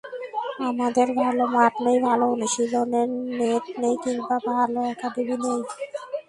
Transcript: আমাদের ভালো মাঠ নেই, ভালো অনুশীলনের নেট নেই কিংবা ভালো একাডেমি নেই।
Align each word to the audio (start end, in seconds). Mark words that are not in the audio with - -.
আমাদের 0.69 1.07
ভালো 1.21 1.43
মাঠ 1.55 1.73
নেই, 1.85 1.97
ভালো 2.07 2.25
অনুশীলনের 2.33 3.09
নেট 3.39 3.65
নেই 3.81 3.95
কিংবা 4.03 4.35
ভালো 4.49 4.79
একাডেমি 4.93 5.35
নেই। 5.45 5.61